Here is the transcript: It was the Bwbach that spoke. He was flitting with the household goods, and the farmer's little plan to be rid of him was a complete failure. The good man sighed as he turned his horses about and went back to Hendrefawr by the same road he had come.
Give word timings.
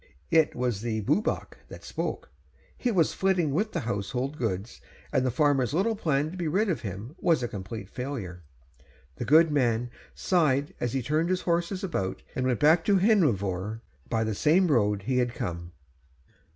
It 0.31 0.55
was 0.55 0.81
the 0.81 1.03
Bwbach 1.03 1.57
that 1.69 1.83
spoke. 1.83 2.31
He 2.75 2.89
was 2.89 3.13
flitting 3.13 3.51
with 3.51 3.71
the 3.71 3.81
household 3.81 4.35
goods, 4.35 4.81
and 5.13 5.23
the 5.23 5.29
farmer's 5.29 5.75
little 5.75 5.95
plan 5.95 6.31
to 6.31 6.37
be 6.37 6.47
rid 6.47 6.69
of 6.69 6.81
him 6.81 7.13
was 7.19 7.43
a 7.43 7.47
complete 7.47 7.87
failure. 7.87 8.41
The 9.17 9.25
good 9.25 9.51
man 9.51 9.91
sighed 10.15 10.73
as 10.79 10.93
he 10.93 11.03
turned 11.03 11.29
his 11.29 11.41
horses 11.41 11.83
about 11.83 12.23
and 12.33 12.47
went 12.47 12.59
back 12.59 12.83
to 12.85 12.97
Hendrefawr 12.97 13.81
by 14.09 14.23
the 14.23 14.33
same 14.33 14.69
road 14.69 15.03
he 15.03 15.19
had 15.19 15.35
come. 15.35 15.71